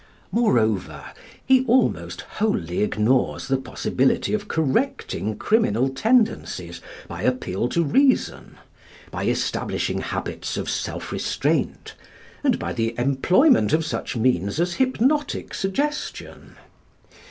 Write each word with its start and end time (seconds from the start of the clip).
Moreover, 0.31 1.03
he 1.45 1.63
almost 1.67 2.21
wholly 2.21 2.81
ignores 2.81 3.47
the 3.47 3.57
possibility 3.57 4.33
of 4.33 4.47
correcting 4.47 5.37
criminal 5.37 5.89
tendencies 5.89 6.81
by 7.07 7.21
appeal 7.21 7.69
to 7.69 7.83
reason, 7.83 8.57
by 9.11 9.25
establishing 9.25 10.01
habits 10.01 10.57
of 10.57 10.71
self 10.71 11.11
restraint, 11.11 11.93
and 12.43 12.57
by 12.57 12.73
the 12.73 12.95
employment 12.97 13.73
of 13.73 13.85
such 13.85 14.15
means 14.17 14.59
as 14.59 14.73
hypnotic 14.73 15.53
suggestion. 15.53 16.55